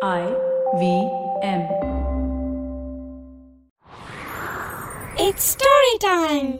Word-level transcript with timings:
I 0.00 0.24
V 0.80 0.82
M. 1.42 1.62
It's 5.16 5.44
story 5.54 5.94
time. 6.04 6.50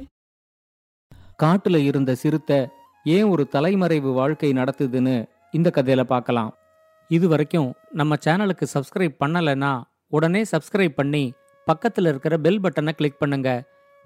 காட்டுல 1.42 1.76
இருந்த 1.76 2.14
சிறுத்தை 2.14 2.58
ஏன் 3.06 3.28
ஒரு 3.28 3.44
தலைமறைவு 3.46 4.12
வாழ்க்கை 4.12 4.50
நடத்துதுன்னு 4.52 5.14
இந்த 5.52 5.70
கதையில 5.70 6.04
பார்க்கலாம் 6.04 6.50
இது 7.10 7.28
வரைக்கும் 7.28 7.70
நம்ம 7.92 8.18
சேனலுக்கு 8.24 8.68
சப்ஸ்கிரைப் 8.74 9.16
பண்ணலைன்னா 9.24 9.72
உடனே 10.12 10.42
சப்ஸ்கிரைப் 10.52 10.94
பண்ணி 10.94 11.24
பக்கத்துல 11.66 12.08
இருக்கிற 12.08 12.38
பெல் 12.38 12.60
பட்டனை 12.60 12.92
கிளிக் 12.92 13.20
பண்ணுங்க 13.20 13.50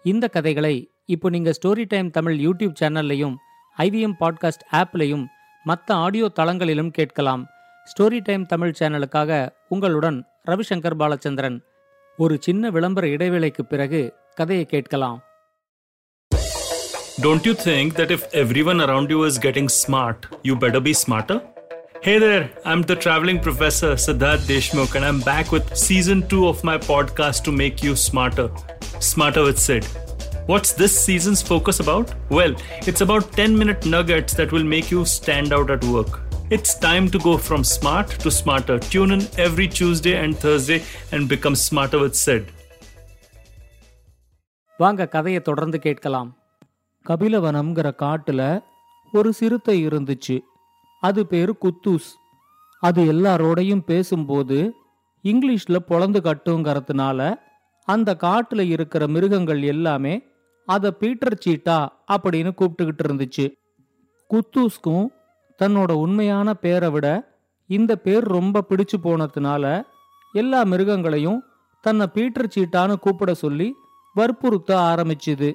இந்த 0.05 0.29
கதைகளை 0.29 0.75
இப்போ 1.07 1.29
நீங்க 1.29 1.53
ஸ்டோரி 1.61 1.87
டைம் 1.87 2.11
தமிழ் 2.11 2.39
யூடியூப் 2.39 2.77
சேனல்லையும் 2.81 3.37
ஐவிஎம் 3.77 4.19
பாட்காஸ்ட் 4.21 4.67
ஆப்லையும் 4.73 5.25
மற்ற 5.67 5.95
ஆடியோ 5.97 6.29
தளங்களிலும் 6.41 6.91
கேட்கலாம் 6.91 7.43
ஸ்டோரி 7.86 8.20
டைம் 8.22 8.46
தமிழ் 8.46 8.78
சேனலுக்காக 8.80 9.32
உங்களுடன் 9.68 10.18
ரவிசங்கர் 10.46 11.00
பாலச்சந்திரன் 11.02 11.58
ஒரு 12.18 12.38
சின்ன 12.40 12.70
விளம்பர 12.70 13.08
இடைவேளைக்கு 13.08 13.66
பிறகு 13.66 14.02
கதையை 14.34 14.66
கேட்கலாம் 14.66 15.20
Don't 17.20 17.46
you 17.46 17.54
think 17.56 17.96
that 17.96 18.12
if 18.12 18.32
everyone 18.34 18.80
around 18.80 19.10
you 19.10 19.24
is 19.24 19.40
getting 19.40 19.68
smart, 19.68 20.28
you 20.44 20.56
better 20.56 20.80
be 20.80 20.94
smarter? 20.94 21.38
Hey 22.04 22.20
there, 22.20 22.44
I'm 22.64 22.84
the 22.84 22.96
traveling 22.96 23.40
professor 23.40 23.96
Siddharth 23.96 24.44
Deshmukh, 24.46 24.94
and 24.94 25.04
I'm 25.04 25.22
back 25.22 25.52
with 25.52 25.76
season 25.76 26.28
2 26.28 26.48
of 26.48 26.64
my 26.64 26.78
podcast 26.78 27.44
to 27.44 27.52
make 27.52 27.82
you 27.82 27.96
smarter. 27.98 28.46
Smarter 29.02 29.44
with 29.44 29.58
Sid. 29.58 29.86
What's 30.46 30.74
this 30.74 30.98
season's 31.00 31.42
focus 31.42 31.80
about? 31.80 32.14
Well, 32.30 32.54
it's 32.82 33.02
about 33.02 33.34
10 33.34 33.58
minute 33.58 33.86
nuggets 33.88 34.36
that 34.36 34.52
will 34.52 34.64
make 34.66 34.92
you 34.92 35.04
stand 35.06 35.52
out 35.52 35.72
at 35.72 35.84
work. 35.86 36.14
It's 36.53 36.73
time 36.81 37.07
to 37.11 37.19
go 37.19 37.33
from 37.39 37.63
smart 37.67 38.09
to 38.23 38.31
smarter. 38.31 38.77
Tune 38.93 39.13
in 39.13 39.23
every 39.39 39.67
Tuesday 39.69 40.15
and 40.23 40.37
Thursday 40.37 40.79
and 41.13 41.29
become 41.29 41.57
smarter 41.67 41.99
with 42.05 42.17
Sid. 42.25 42.45
வாங்க 44.79 45.07
கதையை 45.07 45.41
தொடர்ந்து 45.43 45.79
கேட்கலாம் 45.79 46.31
கபிலவனம்ங்கிற 47.05 47.89
காட்டுல 48.03 48.43
ஒரு 49.13 49.31
சிறுத்தை 49.33 49.77
இருந்துச்சு 49.87 50.37
அது 51.03 51.23
பேரு 51.27 51.53
குத்தூஸ் 51.65 52.11
அது 52.83 53.01
எல்லாரோடையும் 53.13 53.85
பேசும்போது 53.85 54.59
இங்கிலீஷ்ல 55.25 55.79
பொழந்து 55.89 56.21
கட்டுங்கிறதுனால 56.21 57.21
அந்த 57.89 58.17
காட்டுல 58.25 58.61
இருக்கிற 58.75 59.07
மிருகங்கள் 59.07 59.63
எல்லாமே 59.73 60.15
அதை 60.69 60.91
பீட்டர் 61.01 61.43
சீட்டா 61.45 61.79
அப்படின்னு 62.09 62.53
கூப்பிட்டுக்கிட்டு 62.59 63.05
இருந்துச்சு 63.07 63.47
குத்தூஸ்க்கும் 64.31 65.07
தன்னோட 65.63 65.93
உண்மையான 66.05 66.55
பேரை 66.55 66.91
விட 66.91 67.07
இந்த 67.71 67.93
பேர் 67.97 68.25
ரொம்ப 68.37 68.65
பிடிச்சு 68.69 68.97
போனதுனால 69.03 69.65
எல்லா 70.33 70.61
மிருகங்களையும் 70.65 71.41
தன்னை 71.85 72.07
பீட்டர் 72.07 72.53
சீட்டான்னு 72.55 72.95
கூப்பிட 72.97 73.35
சொல்லி 73.35 73.69
வற்புறுத்த 74.15 74.71
ஆரம்பிச்சுது. 74.77 75.51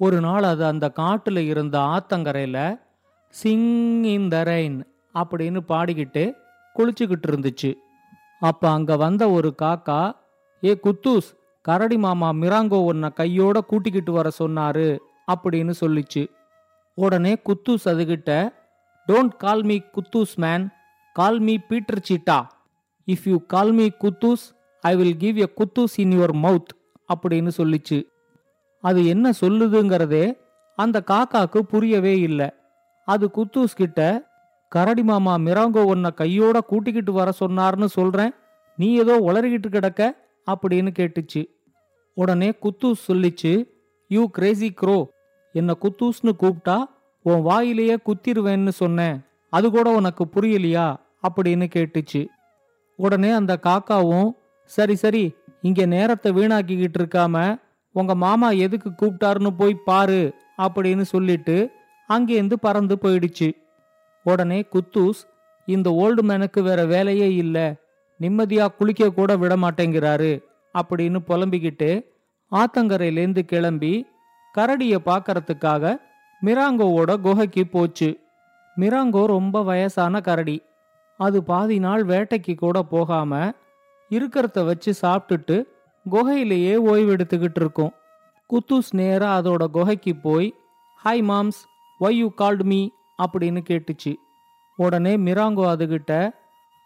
ஒரு 0.00 0.20
நாள் 0.20 0.42
அது 0.42 0.64
அந்த 0.64 0.86
காட்டுல 0.96 1.38
இருந்த 1.38 1.78
ஆத்தங்கரையில 1.78 2.58
சிங் 3.34 4.04
இன் 4.04 4.28
த 4.28 4.42
ரெயின் 4.42 4.78
அப்படின்னு 5.14 5.60
பாடிக்கிட்டு 5.68 6.24
குளிச்சுக்கிட்டு 6.76 7.26
இருந்துச்சு. 7.26 7.70
அப்ப 8.40 8.70
அங்க 8.70 8.96
வந்த 8.96 9.30
ஒரு 9.30 9.50
காக்கா 9.62 10.00
ஏ 10.64 10.72
குத்தூஸ் 10.82 11.28
கரடி 11.64 11.98
மாமா 11.98 12.28
மிராங்கோ 12.32 12.78
உன்னை 12.90 13.08
கையோட 13.10 13.60
கூட்டிக்கிட்டு 13.60 14.12
வர 14.12 14.30
சொன்னாரு 14.38 14.88
அப்படின்னு 15.32 15.74
சொல்லிச்சு. 15.80 16.22
உடனே 16.94 17.32
குத்தூஸ் 17.48 17.86
அதுகிட்ட 17.92 18.30
don't 19.08 19.36
call 19.36 19.62
me 19.62 19.78
Kuddus 19.78 20.34
man 20.34 20.68
call 21.12 21.38
me 21.38 21.56
Peter 21.68 22.02
cheetah 22.08 22.46
if 23.06 23.24
you 23.24 23.36
call 23.46 23.72
me 23.72 23.88
Kuddus 24.00 24.44
I 24.80 24.96
will 24.96 25.16
give 25.16 25.36
a 25.36 25.48
Kuddus 25.56 25.94
in 25.96 26.10
your 26.10 26.34
mouth 26.42 26.72
அப்படின்னு 27.14 27.50
சொல்லிச்சு. 27.56 28.06
அது 28.80 29.06
என்ன 29.06 29.30
சொல்லுதுங்கிறதே 29.40 30.38
அந்த 30.76 31.02
காக்காக்கு 31.06 31.58
புரியவே 31.58 32.18
இல்லை. 32.18 32.50
அது 33.04 33.30
குத்தூஸ் 33.34 33.74
கிட்ட 33.74 34.00
கரடி 34.68 35.02
மாமா 35.02 35.34
மிராங்கோ 35.36 35.82
உன்னை 35.82 36.10
கையோட 36.10 36.60
கூட்டிக்கிட்டு 36.60 37.12
வர 37.12 37.32
சொன்னார்னு 37.40 37.84
சொல்றேன். 37.84 38.32
நீ 38.76 38.94
ஏதோ 38.94 39.20
உளறிக்கிட்டு 39.20 39.68
கிடக்க? 39.68 40.24
அப்படின்னு 40.50 40.90
கேட்டுச்சு. 40.98 41.46
உடனே 42.14 42.52
குத்தூஸ் 42.62 43.02
சொல்லிச்சு 43.08 43.68
யூ 44.08 44.28
கிரேசி 44.30 44.74
க்ரோ 44.80 45.06
என்னை 45.52 45.74
குத்தூஸ்னு 45.82 46.32
கூப்பிட்டா 46.40 46.84
உன் 47.28 47.44
வாயிலேயே 47.46 47.96
குத்திருவேன்னு 48.06 48.68
சொன்னேன். 48.68 49.16
அது 49.52 49.70
கூட 49.70 49.90
உனக்கு 49.90 50.24
புரியலையா? 50.24 50.86
அப்படின்னு 51.26 51.66
கேட்டுச்சு. 51.74 52.26
உடனே 52.96 53.30
அந்த 53.30 53.58
காக்காவும் 53.62 54.28
சரி 54.64 54.94
சரி 54.94 55.34
இங்க 55.62 55.86
நேரத்தை 55.86 56.32
வீணாக்கிக்கிட்டு 56.32 56.98
இருக்காம 56.98 57.36
உங்க 57.92 58.14
மாமா 58.14 58.50
எதுக்கு 58.50 58.90
கூப்பிட்டாருன்னு 58.90 59.50
போய் 59.58 59.74
பாரு 59.84 60.34
அப்படின்னு 60.58 61.00
சொல்லிட்டு 61.00 61.56
அங்கேருந்து 62.08 62.56
பறந்து 62.60 62.98
போயிடுச்சு. 63.02 63.48
உடனே 64.24 64.64
குத்தூஸ் 64.72 65.20
இந்த 65.66 65.90
ஓல்டு 65.90 66.22
மேனுக்கு 66.22 66.60
வேற 66.62 66.80
வேலையே 66.84 67.34
இல்லை 67.34 67.66
நிம்மதியா 68.20 68.66
குளிக்க 68.78 69.12
கூட 69.12 69.36
விட 69.36 69.56
மாட்டேங்கிறாரு 69.56 70.32
அப்படின்னு 70.78 71.18
புலம்பிக்கிட்டு 71.28 71.90
ஆத்தங்கரையிலேருந்து 72.52 73.42
கிளம்பி 73.42 73.94
கரடியை 74.58 74.98
பார்க்கறதுக்காக 75.06 75.96
மிராங்கோவோட 76.44 77.20
குகைக்கு 77.20 77.66
போச்சு. 77.66 78.08
மிராங்கோ 78.76 79.26
ரொம்ப 79.26 79.62
வயசான 79.62 80.20
கரடி. 80.20 80.62
அது 81.16 81.42
பாதி 81.42 81.78
நாள் 81.78 82.04
வேட்டைக்கு 82.04 82.54
கூட 82.54 82.82
போகாம 82.82 83.52
இருக்கிறத 84.10 84.64
வச்சு 84.64 84.94
சாப்பிட்டுட்டு 85.02 85.56
குகையிலேயே 86.10 86.74
ஓய்வெடுத்துக்கிட்டு 86.90 87.60
இருக்கும். 87.62 87.92
குத்தூஸ் 88.50 88.90
நேரா 88.90 89.40
அதோட 89.40 89.66
குகைக்கு 89.66 90.16
போய் 90.16 90.54
hi 91.04 91.22
moms 91.30 91.60
why 92.00 92.18
you 92.20 92.28
called 92.30 92.64
me 92.64 92.88
அப்படின்னு 93.22 93.60
கேட்டுச்சு. 93.68 94.14
உடனே 94.76 95.16
மிராங்கோ 95.16 95.64
அதுகிட்ட 95.74 96.30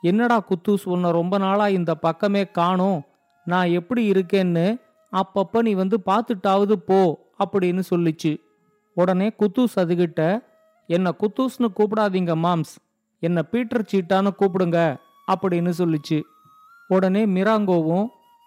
என்னடா 0.02 0.36
குத்தூஸ் 0.40 0.84
உன்னை 0.84 1.10
ரொம்ப 1.10 1.38
நாளா 1.38 1.68
இந்த 1.68 1.94
பக்கமே 1.94 2.42
காணோம். 2.44 3.00
நான் 3.44 3.68
எப்படி 3.68 4.10
இருக்கேன்னு 4.10 4.80
அப்பப்ப 5.12 5.62
நீ 5.62 5.72
வந்து 5.72 5.98
பார்த்துட்டாவது 6.06 6.72
போ 6.72 7.00
அப்படின்னு 7.44 7.82
சொல்லிச்சு. 7.90 8.32
உடனே 8.94 9.32
குத்தூஸ் 9.38 9.76
அதுகிட்ட 9.76 10.42
என்னை 10.86 11.10
குத்தூஸ்னு 11.18 11.68
கூப்பிடாதீங்க 11.76 12.32
மாம்ஸ். 12.44 12.74
என்னை 13.18 13.42
பீட்டர் 13.50 13.84
சீட்டான்னு 13.92 14.30
கூப்பிடுங்க 14.38 14.78
அப்படின்னு 15.32 15.72
சொல்லிச்சு. 15.78 16.20
உடனே 16.88 17.26
மிராங்கோவும் 17.26 18.06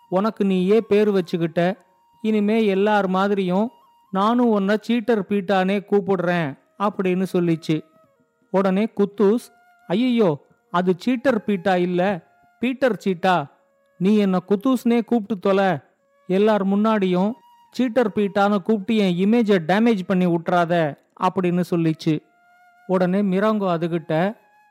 உனக்கு 0.09 0.45
நீயே 0.45 0.81
பேர் 0.81 1.09
வச்சுக்கிட்ட. 1.09 1.77
இனிமே 2.21 2.65
எல்லார் 2.65 3.07
மாதிரியும் 3.07 3.71
நானும் 4.11 4.49
உன்னை 4.49 4.75
சீட்டர் 4.81 5.21
பீட்டானே 5.21 5.77
கூப்பிடுறேன் 5.91 6.49
அப்படின்னு 6.79 7.25
சொல்லிச்சு. 7.33 7.77
உடனே 8.49 8.85
குத்தூஸ் 8.97 9.45
ஐயோ 9.87 10.45
அது 10.71 10.93
சீட்டர் 10.97 11.43
பீட்டா 11.43 11.75
இல்ல 11.75 12.31
பீட்டர் 12.59 12.97
சீட்டா? 13.05 13.35
நீ 13.99 14.15
என்னை 14.15 14.39
குத்தூஸ்னே 14.49 14.99
கூப்பிட்டு 15.05 15.35
தொலை. 15.39 15.77
எல்லார் 16.27 16.67
முன்னாடியும் 16.67 17.31
சீட்டர் 17.75 18.09
பீட்டான்னு 18.15 18.57
கூப்பிட்டு 18.67 18.95
என் 19.03 19.17
இமேஜை 19.23 19.57
டேமேஜ் 19.69 20.01
பண்ணி 20.07 20.25
விட்றாத 20.25 20.73
அப்படின்னு 21.25 21.63
சொல்லிச்சு. 21.71 22.13
உடனே 22.89 23.19
மிராங்கோ 23.31 23.67
அதுகிட்ட 23.75 24.13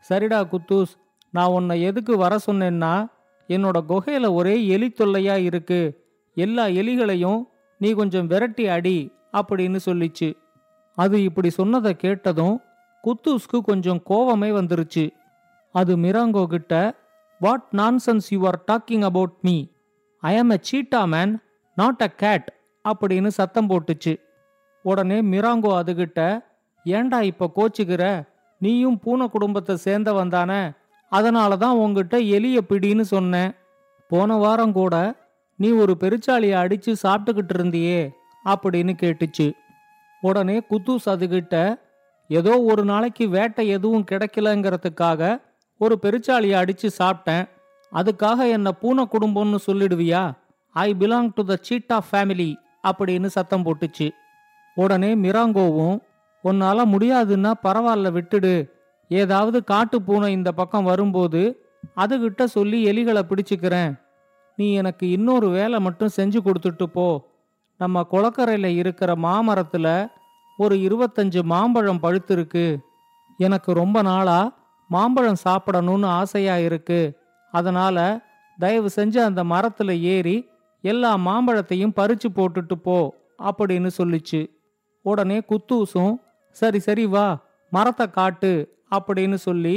சரிடா 0.05 0.41
குத்தூஸ் 0.53 0.93
நான் 1.35 1.55
உன்னை 1.57 1.77
எதுக்கு 1.89 2.15
வர 2.23 2.33
சொன்னேன்னா 2.47 2.93
என்னோட 3.49 3.79
குகையில 3.91 4.27
ஒரே 4.35 4.55
எலி 4.75 4.89
தொல்லையா 4.99 5.37
இருக்கு. 5.49 5.81
எல்லா 6.37 6.65
எலிகளையும் 6.81 7.41
நீ 7.81 7.89
கொஞ்சம் 8.01 8.27
விரட்டி 8.27 8.65
அடி 8.77 8.99
அப்படின்னு 9.39 9.79
சொல்லிச்சு. 9.87 10.29
அது 10.99 11.17
இப்படி 11.23 11.51
சொன்னதை 11.51 11.93
கேட்டதும் 11.97 12.57
குத்தூஸ்க்கு 13.05 13.59
கொஞ்சம் 13.71 14.01
கோவமே 14.11 14.51
வந்துருச்சு. 14.59 15.05
அது 15.75 15.93
மிராங்கோ 15.97 16.45
கிட்ட 16.47 16.75
what 17.41 17.69
nonsense 17.73 18.29
you 18.35 18.41
are 18.47 18.59
talking 18.73 19.05
about 19.11 19.37
me 19.47 19.57
I 20.23 20.33
am 20.41 20.53
a 20.57 20.59
cheetah 20.71 21.01
man 21.15 21.33
not 21.77 22.03
a 22.09 22.11
cat 22.25 22.49
அப்படின்னு 22.85 23.31
சத்தம் 23.39 23.71
போட்டுச்சு. 23.71 24.15
உடனே 24.85 25.19
மிராங்கோ 25.33 25.73
அதுகிட்ட 25.81 26.21
ஏண்டா 26.87 27.19
இப்ப 27.31 27.51
கோச்சுக்கிற? 27.57 28.05
நீயும் 28.61 28.99
பூனை 29.05 29.27
குடும்பத்தை 29.29 29.75
சேர்ந்தவன் 29.85 30.33
தானே 30.37 30.63
அதனால 31.13 31.57
தான் 31.57 31.81
உங்ககிட்ட 31.83 32.17
எலிய 32.37 32.59
பிடின்னு 32.71 33.05
சொன்னேன். 33.15 33.51
போன 34.11 34.37
வாரம் 34.37 34.73
கூட 34.73 34.95
நீ 35.59 35.69
ஒரு 35.83 35.95
பெருச்சாளியை 36.01 36.57
அடிச்சு 36.63 36.93
சாப்பிட்டுக்கிட்டு 37.03 37.55
இருந்தியே 37.57 38.01
அப்படின்னு 38.45 38.93
கேட்டுச்சு. 39.03 39.47
உடனே 40.23 40.57
குத்தூஸ் 40.71 41.07
அதுகிட்ட 41.13 41.57
ஏதோ 42.31 42.53
ஒரு 42.73 42.83
நாளைக்கு 42.85 43.25
வேட்டை 43.29 43.65
எதுவும் 43.69 44.07
கிடைக்கலங்கிறதுக்காக 44.11 45.23
ஒரு 45.81 45.95
பெருச்சாளியை 46.03 46.57
அடிச்சு 46.63 46.89
சாப்பிட்டேன். 46.99 47.45
அதுக்காக 47.93 48.39
என்ன 48.57 48.69
பூனை 48.73 49.05
குடும்பம்னு 49.15 49.59
சொல்லிடுவியா? 49.67 50.23
I 50.77 50.89
belong 51.01 51.31
to 51.35 51.43
the 51.51 51.55
cheetah 51.69 51.97
family 52.11 52.51
அப்படின்னு 52.83 53.27
சத்தம் 53.27 53.65
போட்டுச்சு. 53.65 54.11
உடனே 54.75 55.15
மிராங்கோவும் 55.15 55.99
உன்னால 56.45 56.85
முடியாதுன்னா 56.85 57.53
பரவாயில்ல 57.63 58.11
விட்டுடு. 58.11 58.71
ஏதாவது 59.09 59.65
காட்டு 59.65 60.03
பூனை 60.03 60.33
இந்த 60.33 60.53
பக்கம் 60.53 60.85
வரும்போது 60.85 61.67
அதுகிட்ட 61.97 62.45
சொல்லி 62.45 62.87
எலிகளை 62.87 63.21
பிடிச்சுக்கிறேன். 63.23 64.01
நீ 64.57 64.75
எனக்கு 64.75 65.11
இன்னொரு 65.11 65.49
வேலை 65.49 65.81
மட்டும் 65.81 66.11
செஞ்சு 66.17 66.39
கொடுத்துட்டு 66.45 66.83
போ. 66.83 67.31
நம்ம 67.79 68.03
குளக்கரையில் 68.03 68.77
இருக்கிற 68.77 69.17
மாமரத்தில் 69.17 70.09
ஒரு 70.57 70.77
இருபத்தஞ்சு 70.77 71.43
மாம்பழம் 71.43 72.03
பழுத்திருக்கு. 72.03 72.79
எனக்கு 73.39 73.73
ரொம்ப 73.73 74.03
நாளா 74.03 74.53
மாம்பழம் 74.89 75.43
சாப்பிடணும்னு 75.45 76.07
ஆசையா 76.07 76.57
இருக்கு. 76.57 77.19
அதனால 77.51 78.21
தயவு 78.59 78.91
செஞ்சு 78.97 79.19
அந்த 79.19 79.45
மரத்தில் 79.45 80.03
ஏறி 80.03 80.51
எல்லா 80.83 81.11
மாம்பழத்தையும் 81.27 81.97
பறிச்சு 81.99 82.29
போட்டுட்டு 82.37 82.77
போ 82.87 82.97
அப்படின்னு 83.49 83.91
சொல்லிச்சு. 83.99 84.41
உடனே 85.05 85.39
குத்தூசும் 85.51 86.15
சரி 86.57 86.79
சரி 86.79 87.05
வா 87.07 87.27
மரத்தை 87.73 88.07
காட்டு 88.11 88.53
அப்படின்னு 88.91 89.39
சொல்லி 89.47 89.77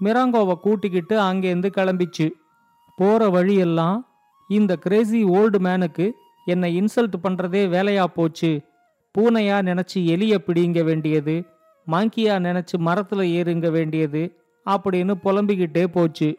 மிராங்கோவை 0.00 0.54
கூட்டிக்கிட்டு 0.60 1.16
அங்கேருந்து 1.20 1.70
கிளம்பிச்சு. 1.76 2.26
போற 2.98 3.28
வழியெல்லாம் 3.28 3.98
இந்த 4.50 4.72
கிரேசி 4.76 5.20
ஓல்டு 5.36 5.58
மேனுக்கு 5.66 6.06
என்னை 6.46 6.68
இன்சல்ட் 6.80 7.16
பண்றதே 7.24 7.62
வேலையா 7.74 8.04
போச்சு. 8.16 8.52
பூனையா 9.14 9.56
நினைச்சு 9.68 9.98
எலிய 10.14 10.34
பிடிங்க 10.46 10.80
வேண்டியது 10.84 11.34
மாங்கியா 11.86 12.34
நினைச்சு 12.46 12.76
மரத்துல 12.86 13.22
ஏறுங்க 13.38 13.68
வேண்டியது 13.70 14.22
அப்படின்னு 14.66 15.14
புலம்பிக்கிட்டே 15.24 15.84
போச்சு. 15.86 16.30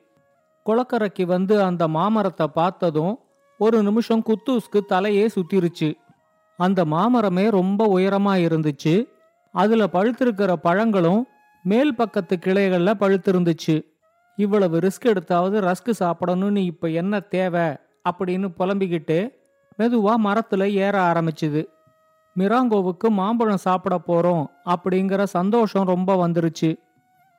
குளக்கரைக்கு 0.65 1.23
வந்து 1.25 1.55
அந்த 1.63 1.83
மாமரத்தை 1.87 2.47
பார்த்ததும் 2.59 3.15
ஒரு 3.57 3.83
நிமிஷம் 3.83 4.23
குத்தூஸ்க்கு 4.25 4.79
தலையே 4.89 5.29
சுத்திருச்சு. 5.35 5.93
அந்த 6.57 6.85
மாமரமே 6.85 7.49
ரொம்ப 7.49 7.97
உயரமா 7.97 8.37
இருந்துச்சு. 8.37 9.07
அதுல 9.51 9.87
பழுத்திருக்கிற 9.93 10.53
பழங்களும் 10.53 11.27
மேல் 11.63 11.95
பக்கத்து 11.95 12.37
கிளைகள்ல 12.41 12.93
பழுத்திருந்துச்சு. 12.99 13.83
இவ்வளவு 14.35 14.79
ரிஸ்க் 14.79 15.05
எடுத்தாவது 15.05 15.71
ரஸ்க் 15.71 15.93
சாப்பிடணும்னு 15.99 16.57
இப்ப 16.57 16.89
என்ன 16.89 17.19
தேவை 17.19 17.61
அப்படின்னு 18.11 18.51
புலம்பிக்கிட்டு 18.57 19.29
மெதுவா 19.79 20.13
மரத்துல 20.23 20.71
ஏற 20.71 21.11
ஆரம்பிச்சுது. 21.11 21.65
மிராங்கோவுக்கு 22.37 23.09
மாம்பழம் 23.09 23.57
சாப்பிட 23.57 24.01
போறோம் 24.07 24.45
அப்படிங்கிற 24.65 25.23
சந்தோஷம் 25.23 25.85
ரொம்ப 25.85 26.27
வந்துருச்சு. 26.27 26.75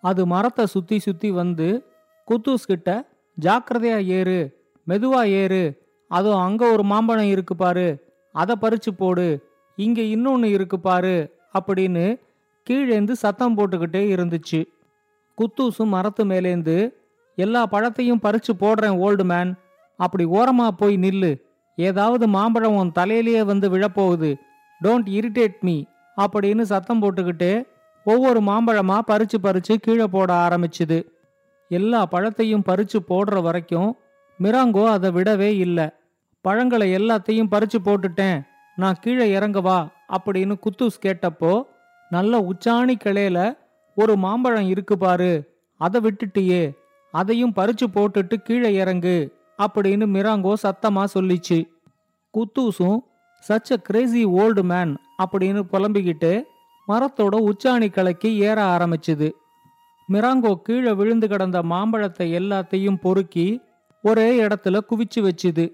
அது 0.01 0.27
மரத்தை 0.27 0.67
சுத்தி 0.67 0.99
சுத்தி 0.99 1.31
வந்து 1.31 1.87
குத்தூஸ் 2.31 2.67
கிட்ட 2.67 3.09
ஜாக்கிரதையா 3.41 4.05
ஏறு 4.05 4.67
மெதுவா 4.89 5.27
ஏறு 5.27 5.84
அதுவும் 6.17 6.45
அங்க 6.47 6.63
ஒரு 6.73 6.85
மாம்பழம் 6.93 7.31
இருக்கு 7.35 7.55
பாரு 7.57 7.89
அதை 8.35 8.55
பறிச்சு 8.61 8.91
போடு 8.97 9.27
இங்க 9.79 10.01
இன்னொன்னு 10.15 10.49
இருக்கு 10.57 10.79
பாரு 10.81 11.17
அப்படின்னு 11.59 12.05
கீழேந்து 12.67 13.15
சத்தம் 13.23 13.57
போட்டுக்கிட்டே 13.57 14.03
இருந்துச்சு. 14.15 14.61
குத்தூசும் 15.39 15.93
மரத்து 15.95 16.23
மேலேந்து 16.25 16.77
எல்லா 17.39 17.63
பழத்தையும் 17.73 18.23
பறிச்சு 18.27 18.53
போடுறேன் 18.61 18.99
ஓல்டு 19.05 19.25
மேன் 19.25 19.51
அப்படி 19.99 20.25
ஓரமா 20.39 20.67
போய் 20.81 20.97
நில்லு 20.97 21.33
ஏதாவது 21.79 22.25
மாம்பழம் 22.29 22.77
உன் 22.81 22.97
தலையிலேயே 22.99 23.43
வந்து 23.51 23.67
விழப்போகுது 23.75 24.31
டோன்ட் 24.81 25.09
இரிட்டேட் 25.19 25.59
மீ 25.61 25.77
அப்படின்னு 26.17 26.65
சத்தம் 26.73 27.03
போட்டுக்கிட்டே 27.03 27.53
ஒவ்வொரு 28.07 28.41
மாம்பழமா 28.41 28.97
பறிச்சு 29.11 29.39
பறிச்சு 29.43 29.75
கீழே 29.85 30.07
போட 30.07 30.31
ஆரம்பிச்சுது. 30.45 30.99
எல்லா 31.71 32.01
பழத்தையும் 32.13 32.67
பறிச்சு 32.69 32.99
போடுற 33.09 33.43
வரைக்கும் 33.43 33.91
மிராங்கோ 34.39 34.85
அதை 34.87 35.09
விடவே 35.11 35.51
இல்லை. 35.59 35.87
பழங்களை 36.45 36.87
எல்லாத்தையும் 36.97 37.53
பறிச்சு 37.55 37.79
போட்டுட்டேன். 37.85 38.39
நான் 38.77 39.01
கீழே 39.03 39.27
இறங்கவா 39.39 39.79
அப்படின்னு 40.17 40.55
குத்தூஸ் 40.65 41.03
கேட்டப்போ 41.05 41.53
நல்ல 42.11 42.41
உச்சாணி 42.51 42.95
கிளையில 43.05 43.39
ஒரு 43.97 44.15
மாம்பழம் 44.17 44.69
இருக்கு 44.73 44.95
பாரு 44.99 45.33
அதை 45.81 45.99
விட்டுட்டியே 46.07 46.63
அதையும் 47.15 47.57
பறிச்சு 47.59 47.87
போட்டுட்டு 47.97 48.37
கீழே 48.43 48.71
இறங்கு 48.75 49.17
அப்படின்னு 49.59 50.07
மிராங்கோ 50.15 50.53
சத்தமா 50.63 51.03
சொல்லிச்சு. 51.15 51.59
குத்தூசும் 52.35 52.99
such 53.43 53.73
a 53.73 53.79
crazy 53.87 54.23
old 54.41 54.63
man 54.63 54.93
அப்படின்னு 55.23 55.63
புலம்பிக்கிட்டு 55.73 56.33
மரத்தோட 56.89 57.35
உச்சாணி 57.51 57.89
கிளைக்கு 57.97 58.31
ஏற 58.49 58.59
ஆரம்பிச்சுது. 58.75 59.29
மிராங்கோ 60.09 60.53
கீழே 60.67 60.93
விழுந்து 60.93 61.27
கிடந்த 61.29 61.59
மாம்பழத்தை 61.63 62.27
எல்லாத்தையும் 62.41 63.01
பொறுக்கி 63.05 63.47
ஒரே 64.05 64.29
இடத்துல 64.47 64.81
குவிச்சு 64.91 65.21
வச்சுது. 65.27 65.67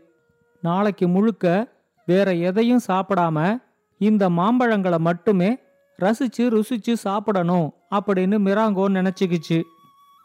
நாளைக்கு 0.62 1.08
முழுக்க 1.08 1.72
வேற 2.06 2.34
எதையும் 2.34 2.80
சாப்பிடாம 2.86 3.62
இந்த 3.98 4.30
மாம்பழங்களை 4.30 4.98
மட்டுமே 4.98 5.58
ரசிச்சு 6.02 6.42
ருசிச்சு 6.42 6.92
சாப்பிடணும் 6.92 7.72
அப்படின்னு 7.90 8.36
மிராங்கோ 8.46 8.84
நினைச்சுக்கிச்சு. 8.96 9.62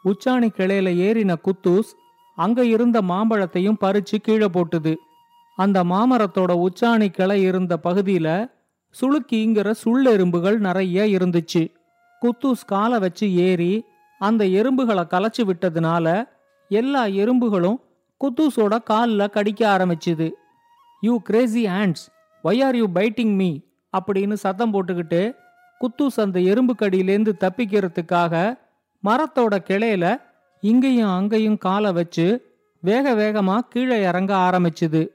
உச்சாணி 0.04 0.48
கிளையில 0.58 0.88
ஏறின 1.06 1.34
குத்தூஸ் 1.44 1.90
அங்க 2.36 2.64
இருந்த 2.64 3.02
மாம்பழத்தையும் 3.02 3.80
பறிச்சு 3.80 4.16
கீழே 4.22 4.46
போட்டுது. 4.46 4.94
அந்த 5.56 5.84
மாமரத்தோட 5.84 6.66
உச்சாணி 6.66 7.08
கிளை 7.08 7.42
இருந்த 7.42 7.78
பகுதியில 7.84 8.50
சுளுக்கிங்கிற 9.00 9.74
சுள்ளெரும்புகள் 9.84 10.58
நிறைய 10.58 11.04
இருந்துச்சு. 11.04 11.62
குத்தூஸ் 12.22 12.64
காலை 12.66 12.98
வச்சு 12.98 13.34
ஏறி 13.34 13.84
அந்த 14.18 14.44
எறும்புகளை 14.44 15.04
கலைச்சு 15.06 15.42
விட்டதுனால 15.42 16.28
எல்லா 16.68 17.04
எறும்புகளும் 17.04 17.76
குத்தூஸோட 18.24 18.82
காலில் 18.82 19.30
கடிக்க 19.30 19.76
ஆரம்பிச்சுது. 19.76 20.32
You 21.00 21.20
crazy 21.20 21.66
hands 21.66 22.04
why 22.44 22.64
are 22.64 22.76
you 22.76 22.88
biting 22.88 23.34
me 23.34 23.58
அப்படின்னு 23.96 24.32
சத்தம் 24.32 24.72
போட்டுக்கிட்டு 24.72 25.36
குத்தூஸ் 25.80 26.20
அந்த 26.20 26.40
எறும்பு 26.40 26.74
கடியிலேருந்து 26.78 27.32
தப்பிக்கிறதுக்காக 27.40 28.58
மரத்தோட 29.04 29.54
கிளையில 29.68 30.20
இங்கேயும் 30.60 31.08
அங்கேயும் 31.08 31.58
காலை 31.58 31.92
வச்சு 31.92 32.54
வேக 32.80 33.14
வேகமா 33.14 33.58
கீழே 33.58 34.02
இறங்க 34.02 34.36
ஆரம்பிச்சுது. 34.36 35.08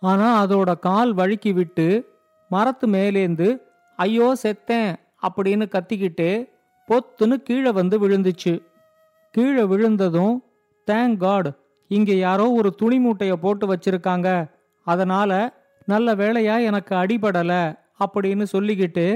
ஆனா 0.00 0.46
அதோட 0.46 0.78
கால் 0.78 1.14
வழுக்கி 1.14 1.52
விட்டு 1.52 2.18
மரத்து 2.48 2.86
மேலேந்து 2.88 3.60
ஐயோ 3.96 4.34
செத்தேன் 4.42 4.94
அப்படின்னு 5.22 5.66
கத்திக்கிட்டு 5.66 6.48
பொத்துன்னு 6.88 7.34
கீழே 7.34 7.70
வந்து 7.70 8.08
விழுந்துச்சு. 8.08 8.62
கீழே 9.30 9.62
விழுந்ததும் 9.62 10.44
தேங்க் 10.86 11.16
காட் 11.16 11.59
இங்க 11.90 12.12
யாரோ 12.12 12.44
ஒரு 12.50 12.70
துணி 12.74 12.98
மூட்டைய 13.04 13.32
போட்டு 13.44 13.64
வச்சிருக்காங்க. 13.72 14.28
அதனால 14.86 15.30
நல்ல 15.86 16.14
வேளையா 16.14 16.56
எனக்கு 16.62 16.92
அடிபடல 16.94 17.52
அப்படின்னு 18.04 18.44
சொல்லிக்கிட்டு 18.52 19.06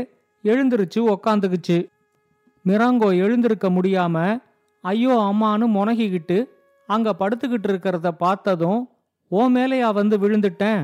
எழுந்திருச்சு 0.45 1.01
உக்காந்துக்குச்சு. 1.13 1.79
மிராங்கோ 2.65 3.09
எழுந்திருக்க 3.25 3.69
முடியாம 3.71 4.17
ஐயோ 4.85 5.15
அம்மான்னு 5.29 5.67
முனகிக்கிட்டு 5.77 6.39
அங்க 6.89 7.15
படுத்துக்கிட்டு 7.19 7.69
இருக்கிறத 7.71 8.09
பார்த்ததும் 8.09 8.81
ஓ 9.29 9.43
மேலையா 9.49 9.91
வந்து 9.93 10.17
விழுந்துட்டேன். 10.19 10.81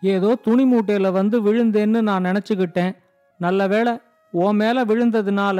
ஏதோ 0.00 0.30
துணி 0.34 0.64
மூட்டையில 0.72 1.10
வந்து 1.12 1.36
விழுந்தேன்னு 1.42 2.00
நான் 2.00 2.26
நினச்சிக்கிட்டேன். 2.28 2.92
நல்ல 3.40 3.66
வேளை 3.66 3.92
ஓ 4.32 4.50
மேல 4.52 4.84
விழுந்ததுனால 4.84 5.58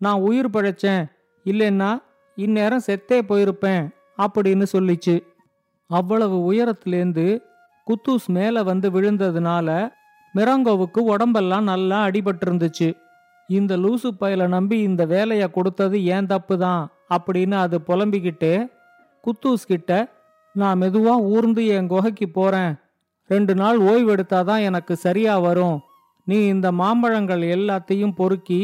நான் 0.00 0.20
உயிர் 0.20 0.50
பிழைச்சேன். 0.50 1.02
இல்லைன்னா 1.44 1.90
இந்நேரம் 2.36 2.86
செத்தே 2.86 3.18
போயிருப்பேன். 3.30 3.84
அப்படின்னு 4.24 4.66
சொல்லிச்சு. 4.72 5.14
அவ்வளவு 5.90 6.52
உயரத்திலேருந்து 6.52 7.26
குத்தூஸ் 7.86 8.26
மேலே 8.26 8.60
வந்து 8.62 8.90
விழுந்ததுனால 8.90 9.68
மிராங்கோவுக்கு 10.34 11.00
உடம்பெல்லாம் 11.12 11.64
நல்லா 11.64 11.98
அடிபட்டிருந்துச்சு. 12.06 12.88
இந்த 13.48 13.76
லூசு 13.76 14.08
பயலை 14.20 14.46
நம்பி 14.46 14.76
இந்த 14.80 15.04
வேலையை 15.04 15.50
கொடுத்தது 15.50 16.04
ஏன் 16.04 16.26
தப்பு 16.26 16.58
தான் 16.58 16.82
அப்படின்னு 17.16 17.54
அது 17.54 17.80
புலம்பிக்கிட்டு 17.86 18.52
குத்தூஸ் 19.24 19.64
கிட்ட 19.66 19.92
நான் 20.54 20.78
மெதுவாக 20.78 21.26
ஊர்ந்து 21.32 21.66
என் 21.66 21.86
குகைக்கு 21.86 22.26
போகிறேன் 22.28 22.72
ரெண்டு 23.30 23.54
நாள் 23.54 23.78
ஓய்வு 23.78 24.14
எடுத்தாதான் 24.14 24.62
எனக்கு 24.62 24.96
சரியா 24.96 25.38
வரும். 25.38 25.78
நீ 26.24 26.46
இந்த 26.46 26.72
மாம்பழங்கள் 26.72 27.42
எல்லாத்தையும் 27.56 28.14
பொறுக்கி 28.16 28.62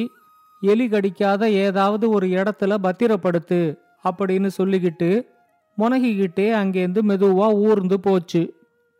எலி 0.62 0.86
கடிக்காத 0.86 1.42
ஏதாவது 1.64 2.10
ஒரு 2.10 2.26
இடத்துல 2.26 2.74
பத்திரப்படுத்து 2.82 3.60
அப்படின்னு 4.04 4.50
சொல்லிக்கிட்டு 4.56 5.10
முனகிக்கிட்டே 5.78 6.46
அங்கேருந்து 6.60 7.02
மெதுவா 7.08 7.48
ஊர்ந்து 7.66 7.96
போச்சு. 8.00 8.42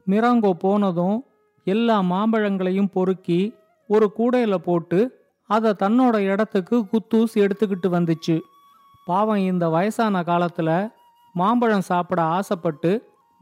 மிராங்கோ 0.06 0.50
போனதும் 0.64 1.24
எல்லா 1.64 1.96
மாம்பழங்களையும் 2.02 2.92
பொறுக்கி 2.92 3.40
ஒரு 3.90 4.06
கூடையில 4.18 4.54
போட்டு 4.54 4.98
அதை 5.50 5.70
தன்னோட 5.82 6.16
இடத்துக்கு 6.32 6.76
குத்தூஸ் 6.92 7.34
எடுத்துக்கிட்டு 7.44 7.88
வந்துச்சு. 7.96 8.36
பாவம் 9.06 9.42
இந்த 9.50 9.68
வயசான 9.68 10.22
காலத்துல 10.22 10.70
மாம்பழம் 11.34 11.88
சாப்பிட 11.90 12.20
ஆசைப்பட்டு 12.22 12.90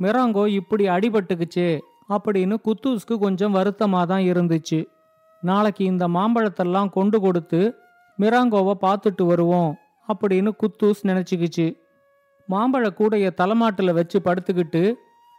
மிராங்கோ 0.00 0.47
இப்படி 0.47 0.85
அடிபட்டுக்குச்சே 0.88 1.71
அப்படின்னு 2.14 2.55
குத்தூஸ்க்கு 2.67 3.14
கொஞ்சம் 3.19 3.53
வருத்தமாக 3.53 4.07
தான் 4.07 4.25
இருந்துச்சு. 4.33 4.81
நாளைக்கு 5.43 5.85
இந்த 5.85 6.05
மாம்பழத்தெல்லாம் 6.09 6.91
கொண்டு 6.91 7.21
கொடுத்து 7.21 7.61
மிராங்கோவை 8.19 8.75
பார்த்துட்டு 8.87 9.25
வருவோம் 9.26 9.73
அப்படின்னு 10.09 10.50
குத்தூஸ் 10.62 11.00
நினச்சிக்கிச்சு. 11.03 11.67
மாம்பழ 12.53 12.87
கூடைய 12.99 13.27
தலைமாட்டில் 13.41 13.97
வச்சு 13.99 14.19
படுத்துக்கிட்டு 14.25 14.83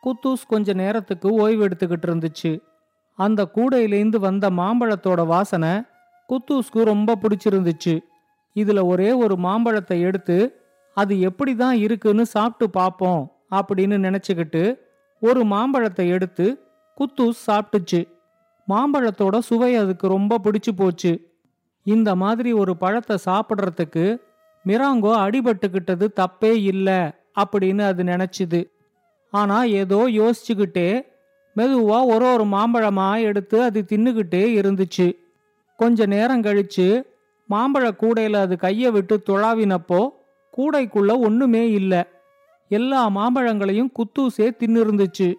குத்தூஸ் 0.04 0.44
கொஞ்ச 0.48 0.74
நேரத்துக்கு 0.74 1.28
ஓய்வு 1.44 1.62
எடுத்துக்கிட்டு 1.68 2.08
இருந்துச்சு. 2.10 2.52
அந்த 3.20 3.42
கூடையிலேருந்து 3.56 4.20
வந்த 4.28 4.46
மாம்பழத்தோட 4.60 5.22
வாசனை 5.26 5.74
குத்தூஸ்க்கு 6.30 6.82
ரொம்ப 6.84 7.16
பிடிச்சிருந்துச்சு. 7.22 7.96
இதுல 8.56 8.80
ஒரே 8.88 9.10
ஒரு 9.24 9.36
மாம்பழத்தை 9.38 9.98
எடுத்து 10.02 10.38
அது 10.98 11.14
எப்படி 11.20 11.56
தான் 11.56 11.78
இருக்குன்னு 11.86 12.24
சாப்பிட்டு 12.26 12.66
பார்ப்போம் 12.80 13.24
அப்படின்னு 13.52 13.98
நினச்சிக்கிட்டு 14.08 14.64
ஒரு 15.22 15.42
மாம்பழத்தை 15.44 16.06
எடுத்து 16.10 16.46
குத்தூஸ் 16.98 17.42
சாப்பிட்டுச்சு. 17.48 18.02
மாம்பழத்தோட 18.68 19.38
சுவை 19.50 19.72
அதுக்கு 19.76 20.06
ரொம்ப 20.08 20.40
பிடிச்சு 20.46 20.72
போச்சு. 20.76 21.14
இந்த 21.86 22.10
மாதிரி 22.16 22.52
ஒரு 22.54 22.74
பழத்தை 22.84 23.16
சாப்பிட்றதுக்கு 23.26 24.06
மிராங்கோ 24.66 25.12
அடிபட்டுக்கிட்டது 25.16 26.06
தப்பே 26.16 26.54
இல்ல 26.64 27.16
அப்படின்னு 27.40 27.82
அது 27.82 28.04
நினைச்சுது. 28.04 28.70
ஆனா 29.34 29.64
ஏதோ 29.64 30.08
யோசிச்சுக்கிட்டே 30.08 30.90
மெதுவா 31.56 32.06
ஒரு 32.06 32.26
ஒரு 32.26 32.44
மாம்பழமா 32.44 33.22
எடுத்து 33.22 33.64
அது 33.64 33.86
தின்னுக்கிட்டே 33.90 34.44
இருந்துச்சு. 34.60 35.08
கொஞ்ச 35.80 36.06
நேரம் 36.06 36.44
கழிச்சு 36.44 36.88
மாம்பழ 37.50 37.86
கூடையில 38.02 38.36
அது 38.36 38.58
கையை 38.58 38.92
விட்டு 38.92 39.24
துழாவினப்போ 39.30 40.08
கூடைக்குள்ள 40.58 41.20
ஒண்ணுமே 41.20 41.70
இல்ல. 41.70 41.94
எல்லா 42.70 43.10
மாம்பழங்களையும் 43.10 43.92
குத்தூசே 44.00 44.48
தின்னிருந்துச்சு. 44.60 45.34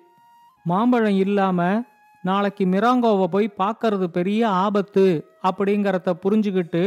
மாம்பழம் 0.64 1.18
இல்லாம 1.18 1.82
நாளைக்கு 2.22 2.64
மிராங்கோவை 2.64 3.26
போய் 3.26 3.48
பார்க்கறது 3.58 4.06
பெரிய 4.06 4.48
ஆபத்து 4.48 5.26
அப்படிங்கறத 5.42 6.14
புரிஞ்சுக்கிட்டு 6.22 6.82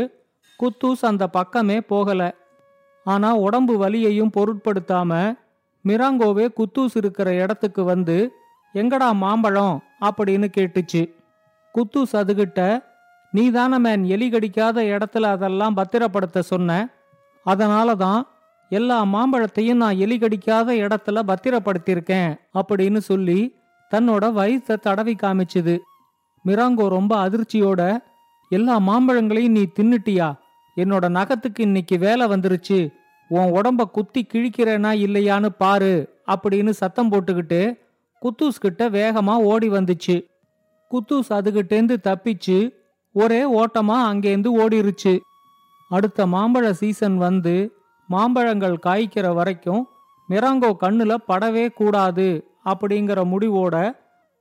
குத்தூஸ் 0.59 1.01
அந்த 1.01 1.27
பக்கமே 1.27 1.81
போகல. 1.81 2.21
ஆனா 3.05 3.35
உடம்பு 3.35 3.77
வலியையும் 3.77 4.33
பொருட்படுத்தாம 4.37 5.37
மிராங்கோவே 5.85 6.45
குத்தூஸ் 6.57 6.95
இருக்கிற 6.95 7.33
இடத்துக்கு 7.33 7.83
வந்து 7.83 8.17
எங்கடா 8.75 9.11
மாம்பழம்? 9.13 9.83
அப்படின்னு 10.01 10.47
கேட்டுச்சு. 10.57 11.01
குத்தூஸ் 11.75 12.13
அதுகிட்ட 12.13 12.83
நீ 13.31 13.51
தானே 13.51 13.77
மேன் 13.77 14.03
எலி 14.05 14.29
கடிக்காத 14.29 14.81
இடத்துல 14.83 15.21
அதெல்லாம் 15.21 15.77
பத்திரப்படுத்த 15.77 16.39
சொன்ன? 16.39 16.89
அதனால 17.43 17.95
தான் 17.95 18.27
எல்லா 18.69 19.05
மாம்பழத்தையும் 19.05 19.73
நான் 19.73 19.97
எலி 19.97 20.17
கடிக்காத 20.17 20.73
இடத்துல 20.85 21.23
பத்திரப்படுத்தியிருக்கேன் 21.23 22.31
அப்படின்னு 22.53 22.97
சொல்லி 22.97 23.39
தன்னோட 23.91 24.33
வயிற்றை 24.33 24.77
தடவி 24.77 25.15
காமிச்சுது. 25.21 25.77
மிராங்கோ 26.45 26.87
ரொம்ப 26.87 27.29
அதிர்ச்சியோட 27.29 27.81
எல்லா 28.49 28.79
மாம்பழங்களையும் 28.79 29.51
நீ 29.51 29.67
தின்னுட்டியா? 29.79 30.27
என்னோட 30.75 31.05
நகத்துக்கு 31.09 31.59
இன்னைக்கு 31.59 31.97
வேலை 31.97 32.27
வந்துருச்சு. 32.27 32.91
உன் 33.29 33.51
உடம்ப 33.53 33.83
குத்தி 33.83 34.27
கிழிக்கிறேனா 34.33 34.91
இல்லையான்னு 35.05 35.45
பாரு 35.45 36.21
அப்படின்னு 36.27 36.69
சத்தம் 36.69 37.11
போட்டுக்கிட்டு 37.11 37.79
குத்தூஸ் 38.21 38.59
கிட்ட 38.59 38.89
வேகமா 38.89 39.35
ஓடி 39.35 39.69
வந்துச்சு. 39.69 40.25
குத்தூஸ் 40.91 41.29
அதுகிட்டேந்து 41.29 41.95
தப்பிச்சு 42.03 42.73
ஒரே 43.11 43.41
ஓட்டமா 43.59 43.97
அங்கேருந்து 44.11 44.49
ஓடிருச்சு. 44.57 45.19
அடுத்த 45.89 46.25
மாம்பழ 46.25 46.71
சீசன் 46.71 47.17
வந்து 47.17 47.71
மாம்பழங்கள் 48.07 48.77
காய்க்கிற 48.85 49.33
வரைக்கும் 49.33 49.87
மிராங்கோ 50.29 50.71
கண்ணுல 50.81 51.15
படவே 51.27 51.73
கூடாது 51.73 52.27
அப்படிங்கிற 52.65 53.19
முடிவோட 53.33 53.95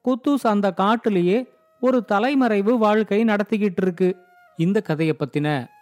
குத்தூஸ் 0.05 0.43
அந்த 0.43 0.75
காட்டுலேயே 0.77 1.49
ஒரு 1.81 2.05
தலைமறைவு 2.05 2.79
வாழ்க்கை 2.79 3.25
நடத்திக்கிட்டு 3.25 3.83
இருக்கு. 3.83 4.17
இந்த 4.57 4.81
கதையை 4.81 5.17
பத்தின 5.19 5.67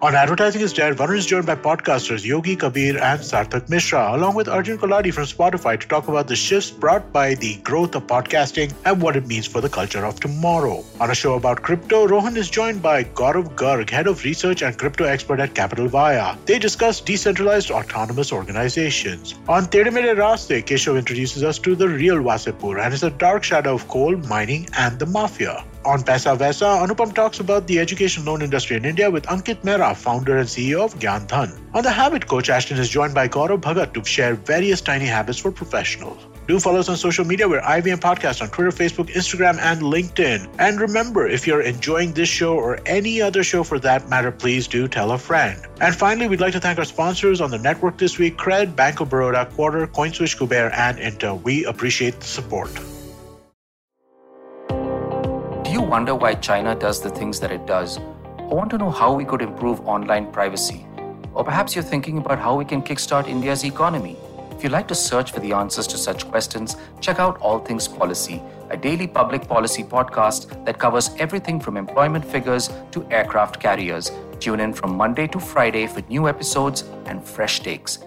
On 0.00 0.14
Advertising 0.14 0.62
is 0.62 0.72
Dead, 0.72 0.96
Varun 0.96 1.16
is 1.16 1.26
joined 1.26 1.46
by 1.46 1.56
podcasters 1.56 2.24
Yogi 2.24 2.54
Kabir 2.54 3.02
and 3.02 3.20
Sarthak 3.20 3.68
Mishra, 3.68 4.14
along 4.14 4.36
with 4.36 4.46
Arjun 4.46 4.78
Koladi 4.78 5.12
from 5.12 5.24
Spotify 5.24 5.80
to 5.80 5.88
talk 5.88 6.06
about 6.06 6.28
the 6.28 6.36
shifts 6.36 6.70
brought 6.70 7.12
by 7.12 7.34
the 7.34 7.56
growth 7.64 7.96
of 7.96 8.06
podcasting 8.06 8.72
and 8.84 9.02
what 9.02 9.16
it 9.16 9.26
means 9.26 9.48
for 9.48 9.60
the 9.60 9.68
culture 9.68 10.04
of 10.06 10.20
tomorrow. 10.20 10.84
On 11.00 11.10
a 11.10 11.16
show 11.16 11.34
about 11.34 11.62
crypto, 11.62 12.06
Rohan 12.06 12.36
is 12.36 12.48
joined 12.48 12.80
by 12.80 13.02
Gaurav 13.02 13.56
Garg, 13.56 13.90
head 13.90 14.06
of 14.06 14.22
research 14.22 14.62
and 14.62 14.78
crypto 14.78 15.02
expert 15.02 15.40
at 15.40 15.56
Capital 15.56 15.88
Via. 15.88 16.36
They 16.46 16.60
discuss 16.60 17.00
decentralized 17.00 17.72
autonomous 17.72 18.32
organizations. 18.32 19.34
On 19.48 19.66
Tere 19.66 19.90
Mere 19.90 20.14
Raste, 20.14 20.62
Keshav 20.62 20.96
introduces 20.96 21.42
us 21.42 21.58
to 21.58 21.74
the 21.74 21.88
real 21.88 22.18
Wasipur 22.18 22.80
and 22.80 22.94
is 22.94 23.02
a 23.02 23.10
dark 23.10 23.42
shadow 23.42 23.74
of 23.74 23.88
coal, 23.88 24.16
mining, 24.28 24.68
and 24.78 24.96
the 25.00 25.06
mafia. 25.06 25.64
On 25.88 26.02
Pesa 26.02 26.36
Vesa, 26.36 26.86
Anupam 26.86 27.14
talks 27.14 27.40
about 27.40 27.66
the 27.66 27.78
education 27.78 28.22
loan 28.26 28.42
industry 28.42 28.76
in 28.76 28.84
India 28.84 29.10
with 29.10 29.24
Ankit 29.24 29.62
Mehra, 29.62 29.96
founder 29.96 30.36
and 30.36 30.46
CEO 30.46 30.84
of 30.84 30.94
Gyan 30.98 31.26
Dhan. 31.26 31.58
On 31.72 31.82
The 31.82 31.90
Habit 31.90 32.26
Coach, 32.26 32.50
Ashton 32.50 32.76
is 32.76 32.90
joined 32.90 33.14
by 33.14 33.26
Gaurav 33.26 33.62
Bhagat 33.62 33.94
to 33.94 34.04
share 34.04 34.34
various 34.34 34.82
tiny 34.82 35.06
habits 35.06 35.38
for 35.38 35.50
professionals. 35.50 36.26
Do 36.46 36.60
follow 36.60 36.80
us 36.80 36.90
on 36.90 36.98
social 36.98 37.24
media. 37.24 37.48
We're 37.48 37.62
IVM 37.62 38.00
Podcast 38.00 38.42
on 38.42 38.50
Twitter, 38.50 38.70
Facebook, 38.70 39.08
Instagram, 39.14 39.56
and 39.60 39.80
LinkedIn. 39.80 40.54
And 40.58 40.78
remember, 40.78 41.26
if 41.26 41.46
you're 41.46 41.62
enjoying 41.62 42.12
this 42.12 42.28
show 42.28 42.54
or 42.54 42.80
any 42.84 43.22
other 43.22 43.42
show 43.42 43.64
for 43.64 43.78
that 43.78 44.10
matter, 44.10 44.30
please 44.30 44.68
do 44.68 44.88
tell 44.88 45.12
a 45.12 45.18
friend. 45.18 45.58
And 45.80 45.94
finally, 45.94 46.28
we'd 46.28 46.42
like 46.42 46.52
to 46.52 46.60
thank 46.60 46.78
our 46.78 46.84
sponsors 46.84 47.40
on 47.40 47.50
the 47.50 47.58
network 47.58 47.96
this 47.96 48.18
week 48.18 48.36
Cred, 48.36 48.76
Bank 48.76 49.00
of 49.00 49.08
Baroda, 49.08 49.46
Quarter, 49.46 49.86
CoinSwitch, 49.86 50.36
Kuber, 50.36 50.70
and 50.74 50.98
Inter. 50.98 51.32
We 51.32 51.64
appreciate 51.64 52.20
the 52.20 52.26
support. 52.26 52.78
Wonder 55.88 56.14
why 56.14 56.34
China 56.34 56.74
does 56.74 57.00
the 57.00 57.08
things 57.08 57.40
that 57.40 57.50
it 57.50 57.64
does? 57.64 57.96
Or 57.96 58.58
want 58.58 58.68
to 58.72 58.76
know 58.76 58.90
how 58.90 59.14
we 59.14 59.24
could 59.24 59.40
improve 59.40 59.80
online 59.88 60.30
privacy? 60.30 60.86
Or 61.32 61.42
perhaps 61.42 61.74
you're 61.74 61.82
thinking 61.82 62.18
about 62.18 62.38
how 62.38 62.56
we 62.56 62.66
can 62.66 62.82
kickstart 62.82 63.26
India's 63.26 63.64
economy? 63.64 64.18
If 64.50 64.62
you'd 64.62 64.70
like 64.70 64.86
to 64.88 64.94
search 64.94 65.32
for 65.32 65.40
the 65.40 65.54
answers 65.54 65.86
to 65.86 65.96
such 65.96 66.28
questions, 66.28 66.76
check 67.00 67.18
out 67.18 67.40
All 67.40 67.58
Things 67.58 67.88
Policy, 67.88 68.42
a 68.68 68.76
daily 68.76 69.06
public 69.06 69.48
policy 69.48 69.82
podcast 69.82 70.62
that 70.66 70.78
covers 70.78 71.08
everything 71.18 71.58
from 71.58 71.78
employment 71.78 72.22
figures 72.22 72.68
to 72.90 73.06
aircraft 73.10 73.58
carriers. 73.58 74.12
Tune 74.40 74.60
in 74.60 74.74
from 74.74 74.94
Monday 74.94 75.26
to 75.28 75.40
Friday 75.40 75.86
for 75.86 76.02
new 76.10 76.28
episodes 76.28 76.84
and 77.06 77.24
fresh 77.24 77.60
takes. 77.60 78.00